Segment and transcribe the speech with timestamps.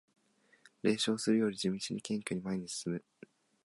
[0.81, 3.03] 冷笑するより地道に謙虚に前に進む